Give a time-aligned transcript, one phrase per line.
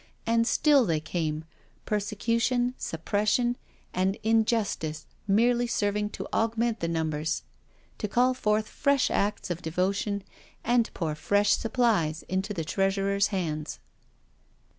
[0.25, 1.45] And still they came,
[1.85, 3.55] persecution, suppression,
[3.93, 7.43] and injustice merely serving to augment the numbers—
[7.99, 10.23] to call forth fresh acts of devotion,
[10.63, 13.77] and pour fresh supplies into the treasurer's hands.